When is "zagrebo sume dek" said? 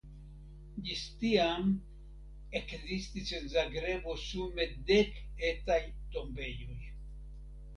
3.57-5.21